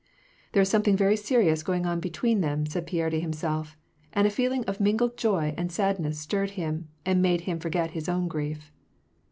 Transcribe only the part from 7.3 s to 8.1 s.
him forget his